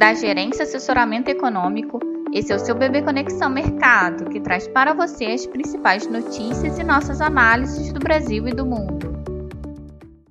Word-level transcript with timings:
da 0.00 0.14
Gerência 0.14 0.62
Assessoramento 0.62 1.28
Econômico. 1.28 2.00
Esse 2.32 2.50
é 2.54 2.56
o 2.56 2.58
seu 2.58 2.74
Bebê 2.74 3.02
Conexão 3.02 3.50
Mercado, 3.50 4.30
que 4.30 4.40
traz 4.40 4.66
para 4.66 4.94
você 4.94 5.26
as 5.26 5.44
principais 5.44 6.06
notícias 6.06 6.78
e 6.78 6.82
nossas 6.82 7.20
análises 7.20 7.92
do 7.92 8.00
Brasil 8.00 8.48
e 8.48 8.54
do 8.54 8.64
mundo. 8.64 9.10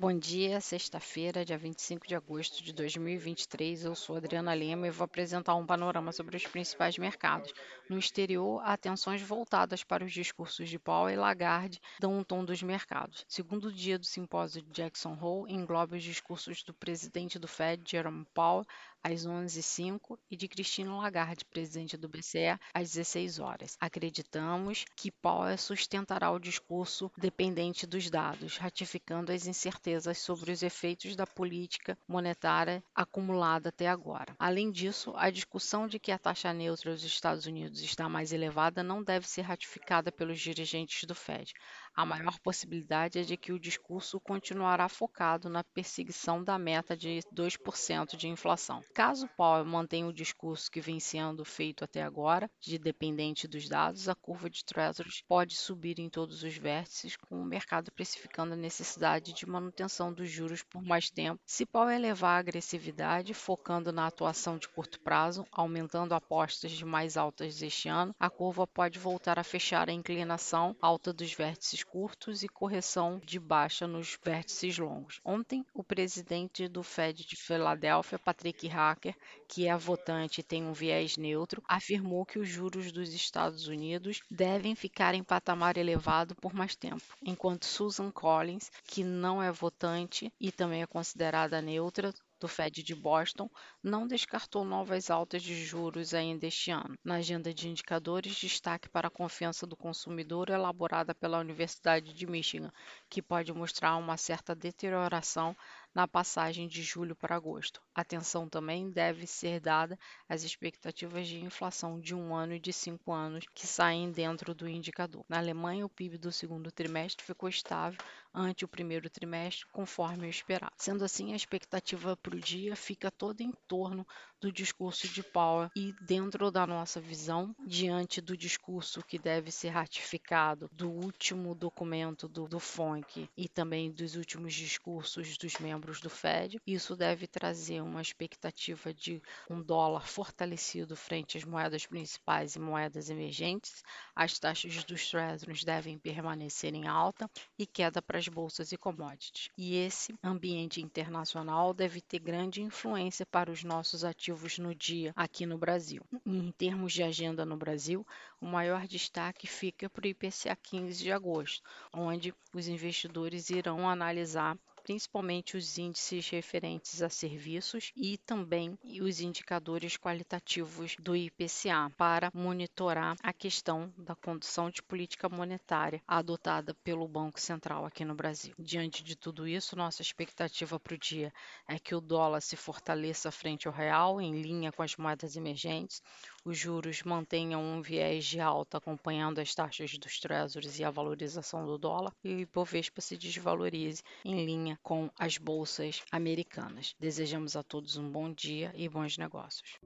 Bom 0.00 0.18
dia, 0.18 0.62
sexta-feira, 0.62 1.44
dia 1.44 1.58
25 1.58 2.08
de 2.08 2.14
agosto 2.14 2.64
de 2.64 2.72
2023. 2.72 3.84
Eu 3.84 3.94
sou 3.94 4.16
Adriana 4.16 4.54
Lima 4.54 4.86
e 4.86 4.90
vou 4.90 5.04
apresentar 5.04 5.54
um 5.56 5.66
panorama 5.66 6.10
sobre 6.10 6.38
os 6.38 6.46
principais 6.46 6.96
mercados. 6.96 7.52
No 7.86 7.98
exterior, 7.98 8.62
atenções 8.64 9.20
voltadas 9.20 9.84
para 9.84 10.02
os 10.02 10.10
discursos 10.10 10.70
de 10.70 10.78
Powell 10.78 11.14
e 11.14 11.16
Lagarde 11.16 11.82
dão 12.00 12.16
um 12.16 12.24
tom 12.24 12.42
dos 12.42 12.62
mercados. 12.62 13.26
Segundo 13.28 13.70
dia 13.70 13.98
do 13.98 14.06
simpósio 14.06 14.62
de 14.62 14.70
Jackson 14.70 15.18
Hole, 15.20 15.52
engloba 15.52 15.96
os 15.96 16.02
discursos 16.02 16.62
do 16.62 16.72
presidente 16.72 17.38
do 17.38 17.46
Fed, 17.46 17.82
Jerome 17.86 18.26
Powell, 18.32 18.64
às 19.02 19.26
11h05 19.26 20.18
e 20.30 20.36
de 20.36 20.48
Cristina 20.48 20.96
Lagarde, 20.96 21.44
presidente 21.44 21.96
do 21.96 22.08
BCE, 22.08 22.58
às 22.74 22.92
16 22.92 23.38
horas. 23.38 23.76
Acreditamos 23.80 24.84
que 24.96 25.10
Powell 25.10 25.56
sustentará 25.58 26.30
o 26.30 26.38
discurso 26.38 27.10
dependente 27.16 27.86
dos 27.86 28.10
dados, 28.10 28.56
ratificando 28.56 29.32
as 29.32 29.46
incertezas 29.46 30.18
sobre 30.18 30.52
os 30.52 30.62
efeitos 30.62 31.16
da 31.16 31.26
política 31.26 31.96
monetária 32.06 32.82
acumulada 32.94 33.70
até 33.70 33.88
agora. 33.88 34.34
Além 34.38 34.70
disso, 34.70 35.12
a 35.16 35.30
discussão 35.30 35.86
de 35.86 35.98
que 35.98 36.12
a 36.12 36.18
taxa 36.18 36.52
neutra 36.52 36.92
dos 36.92 37.04
Estados 37.04 37.46
Unidos 37.46 37.80
está 37.80 38.08
mais 38.08 38.32
elevada 38.32 38.82
não 38.82 39.02
deve 39.02 39.28
ser 39.28 39.42
ratificada 39.42 40.12
pelos 40.12 40.40
dirigentes 40.40 41.04
do 41.04 41.14
Fed. 41.14 41.52
A 41.94 42.06
maior 42.06 42.38
possibilidade 42.40 43.18
é 43.18 43.22
de 43.22 43.36
que 43.36 43.52
o 43.52 43.58
discurso 43.58 44.20
continuará 44.20 44.88
focado 44.88 45.48
na 45.48 45.64
perseguição 45.64 46.42
da 46.42 46.58
meta 46.58 46.96
de 46.96 47.20
2% 47.34 48.16
de 48.16 48.28
inflação. 48.28 48.82
Caso 48.92 49.28
Powell 49.36 49.64
mantenha 49.64 50.06
o 50.06 50.12
discurso 50.12 50.70
que 50.70 50.80
vem 50.80 50.98
sendo 50.98 51.44
feito 51.44 51.84
até 51.84 52.02
agora, 52.02 52.50
de 52.60 52.76
dependente 52.76 53.46
dos 53.46 53.68
dados, 53.68 54.08
a 54.08 54.14
curva 54.14 54.50
de 54.50 54.64
Treasuries 54.64 55.22
pode 55.26 55.56
subir 55.56 55.98
em 55.98 56.10
todos 56.10 56.42
os 56.42 56.56
vértices, 56.56 57.16
com 57.16 57.40
o 57.40 57.44
mercado 57.44 57.92
precificando 57.92 58.54
a 58.54 58.56
necessidade 58.56 59.32
de 59.32 59.46
manutenção 59.46 60.12
dos 60.12 60.28
juros 60.28 60.62
por 60.62 60.82
mais 60.82 61.08
tempo. 61.08 61.40
Se 61.46 61.64
Powell 61.64 61.96
elevar 61.96 62.36
a 62.36 62.38
agressividade, 62.40 63.32
focando 63.32 63.92
na 63.92 64.06
atuação 64.06 64.58
de 64.58 64.68
curto 64.68 65.00
prazo, 65.00 65.46
aumentando 65.52 66.14
apostas 66.14 66.72
de 66.72 66.84
mais 66.84 67.16
altas 67.16 67.62
este 67.62 67.88
ano, 67.88 68.14
a 68.18 68.28
curva 68.28 68.66
pode 68.66 68.98
voltar 68.98 69.38
a 69.38 69.44
fechar 69.44 69.88
a 69.88 69.92
inclinação 69.92 70.76
alta 70.80 71.12
dos 71.12 71.32
vértices 71.32 71.84
curtos 71.84 72.42
e 72.42 72.48
correção 72.48 73.20
de 73.24 73.38
baixa 73.38 73.86
nos 73.86 74.18
vértices 74.22 74.78
longos. 74.78 75.20
Ontem, 75.24 75.64
o 75.72 75.84
presidente 75.84 76.66
do 76.68 76.82
Fed 76.82 77.24
de 77.24 77.36
Filadélfia, 77.36 78.18
Patrick 78.18 78.66
Hacker, 78.80 79.14
que 79.46 79.66
é 79.66 79.76
votante 79.76 80.40
e 80.40 80.44
tem 80.44 80.64
um 80.64 80.72
viés 80.72 81.16
neutro, 81.16 81.62
afirmou 81.68 82.24
que 82.24 82.38
os 82.38 82.48
juros 82.48 82.90
dos 82.90 83.12
Estados 83.12 83.68
Unidos 83.68 84.20
devem 84.30 84.74
ficar 84.74 85.14
em 85.14 85.22
patamar 85.22 85.76
elevado 85.76 86.34
por 86.36 86.54
mais 86.54 86.74
tempo, 86.74 87.02
enquanto 87.22 87.66
Susan 87.66 88.10
Collins, 88.10 88.70
que 88.84 89.04
não 89.04 89.42
é 89.42 89.52
votante 89.52 90.32
e 90.40 90.50
também 90.50 90.82
é 90.82 90.86
considerada 90.86 91.60
neutra, 91.60 92.12
do 92.40 92.48
Fed 92.48 92.82
de 92.82 92.94
Boston 92.94 93.50
não 93.82 94.06
descartou 94.06 94.64
novas 94.64 95.10
altas 95.10 95.42
de 95.42 95.54
juros 95.62 96.14
ainda 96.14 96.46
este 96.46 96.70
ano. 96.70 96.98
Na 97.04 97.16
agenda 97.16 97.52
de 97.52 97.68
indicadores, 97.68 98.34
destaque 98.34 98.88
para 98.88 99.08
a 99.08 99.10
confiança 99.10 99.66
do 99.66 99.76
consumidor 99.76 100.48
elaborada 100.48 101.14
pela 101.14 101.38
Universidade 101.38 102.14
de 102.14 102.26
Michigan, 102.26 102.72
que 103.10 103.20
pode 103.20 103.52
mostrar 103.52 103.94
uma 103.96 104.16
certa 104.16 104.54
deterioração 104.54 105.54
na 105.94 106.06
passagem 106.06 106.68
de 106.68 106.82
julho 106.82 107.16
para 107.16 107.34
agosto. 107.34 107.82
Atenção 107.94 108.48
também 108.48 108.90
deve 108.90 109.26
ser 109.26 109.60
dada 109.60 109.98
às 110.28 110.42
expectativas 110.42 111.26
de 111.26 111.42
inflação 111.44 112.00
de 112.00 112.14
um 112.14 112.34
ano 112.34 112.54
e 112.54 112.60
de 112.60 112.72
cinco 112.72 113.12
anos 113.12 113.44
que 113.54 113.66
saem 113.66 114.10
dentro 114.10 114.54
do 114.54 114.68
indicador. 114.68 115.24
Na 115.28 115.38
Alemanha, 115.38 115.84
o 115.84 115.88
PIB 115.88 116.18
do 116.18 116.32
segundo 116.32 116.70
trimestre 116.70 117.24
ficou 117.24 117.48
estável 117.48 117.98
ante 118.32 118.64
o 118.64 118.68
primeiro 118.68 119.10
trimestre, 119.10 119.66
conforme 119.72 120.26
o 120.26 120.30
esperado. 120.30 120.72
Sendo 120.76 121.04
assim, 121.04 121.32
a 121.32 121.36
expectativa 121.36 122.16
para 122.16 122.36
o 122.36 122.40
dia 122.40 122.76
fica 122.76 123.10
toda 123.10 123.42
em 123.42 123.52
torno 123.66 124.06
do 124.40 124.50
discurso 124.50 125.08
de 125.08 125.22
Powell 125.22 125.70
e 125.76 125.92
dentro 126.00 126.50
da 126.50 126.66
nossa 126.66 127.00
visão, 127.00 127.54
diante 127.66 128.20
do 128.20 128.36
discurso 128.36 129.02
que 129.02 129.18
deve 129.18 129.50
ser 129.50 129.70
ratificado 129.70 130.70
do 130.72 130.88
último 130.88 131.54
documento 131.54 132.28
do, 132.28 132.48
do 132.48 132.58
FONC 132.58 133.28
e 133.36 133.48
também 133.48 133.90
dos 133.90 134.16
últimos 134.16 134.54
discursos 134.54 135.36
dos 135.36 135.58
membros 135.80 136.00
do 136.00 136.10
Fed, 136.10 136.60
isso 136.66 136.94
deve 136.94 137.26
trazer 137.26 137.80
uma 137.80 138.02
expectativa 138.02 138.92
de 138.92 139.22
um 139.48 139.62
dólar 139.62 140.06
fortalecido 140.06 140.94
frente 140.94 141.38
às 141.38 141.44
moedas 141.44 141.86
principais 141.86 142.54
e 142.54 142.60
moedas 142.60 143.08
emergentes, 143.08 143.82
as 144.14 144.38
taxas 144.38 144.84
dos 144.84 145.08
treasuries 145.08 145.64
devem 145.64 145.98
permanecer 145.98 146.74
em 146.74 146.86
alta 146.86 147.30
e 147.58 147.66
queda 147.66 148.02
para 148.02 148.18
as 148.18 148.28
bolsas 148.28 148.72
e 148.72 148.76
commodities. 148.76 149.48
E 149.56 149.74
esse 149.76 150.14
ambiente 150.22 150.82
internacional 150.82 151.72
deve 151.72 152.02
ter 152.02 152.18
grande 152.18 152.60
influência 152.60 153.24
para 153.24 153.50
os 153.50 153.64
nossos 153.64 154.04
ativos 154.04 154.58
no 154.58 154.74
dia 154.74 155.14
aqui 155.16 155.46
no 155.46 155.56
Brasil. 155.56 156.04
Em 156.26 156.52
termos 156.52 156.92
de 156.92 157.02
agenda 157.02 157.46
no 157.46 157.56
Brasil, 157.56 158.06
o 158.38 158.46
maior 158.46 158.86
destaque 158.86 159.46
fica 159.46 159.88
para 159.88 160.04
o 160.04 160.08
IPCA 160.08 160.54
15 160.56 161.02
de 161.02 161.10
agosto, 161.10 161.62
onde 161.92 162.34
os 162.52 162.68
investidores 162.68 163.48
irão 163.48 163.88
analisar 163.88 164.58
principalmente 164.90 165.56
os 165.56 165.78
índices 165.78 166.28
referentes 166.30 167.00
a 167.00 167.08
serviços 167.08 167.92
e 167.94 168.18
também 168.18 168.76
os 169.00 169.20
indicadores 169.20 169.96
qualitativos 169.96 170.96
do 170.98 171.14
IPCA 171.14 171.92
para 171.96 172.28
monitorar 172.34 173.16
a 173.22 173.32
questão 173.32 173.94
da 173.96 174.16
condução 174.16 174.68
de 174.68 174.82
política 174.82 175.28
monetária 175.28 176.02
adotada 176.08 176.74
pelo 176.82 177.06
Banco 177.06 177.40
Central 177.40 177.86
aqui 177.86 178.04
no 178.04 178.16
Brasil. 178.16 178.52
Diante 178.58 179.04
de 179.04 179.14
tudo 179.14 179.46
isso, 179.46 179.76
nossa 179.76 180.02
expectativa 180.02 180.80
para 180.80 180.94
o 180.94 180.98
dia 180.98 181.32
é 181.68 181.78
que 181.78 181.94
o 181.94 182.00
dólar 182.00 182.40
se 182.40 182.56
fortaleça 182.56 183.30
frente 183.30 183.68
ao 183.68 183.74
real, 183.74 184.20
em 184.20 184.42
linha 184.42 184.72
com 184.72 184.82
as 184.82 184.96
moedas 184.96 185.36
emergentes, 185.36 186.02
os 186.44 186.58
juros 186.58 187.02
mantenham 187.02 187.62
um 187.62 187.82
viés 187.82 188.24
de 188.24 188.40
alta 188.40 188.78
acompanhando 188.78 189.38
as 189.40 189.54
taxas 189.54 189.96
dos 189.98 190.18
treasuries 190.18 190.78
e 190.78 190.84
a 190.84 190.90
valorização 190.90 191.66
do 191.66 191.78
dólar, 191.78 192.12
e 192.24 192.34
o 192.34 192.40
Ibovespa 192.40 193.00
se 193.00 193.16
desvalorize 193.16 194.02
em 194.24 194.44
linha 194.44 194.78
com 194.82 195.10
as 195.18 195.38
bolsas 195.38 196.02
americanas. 196.10 196.94
Desejamos 196.98 197.56
a 197.56 197.62
todos 197.62 197.96
um 197.96 198.08
bom 198.10 198.32
dia 198.32 198.72
e 198.74 198.88
bons 198.88 199.18
negócios. 199.18 199.78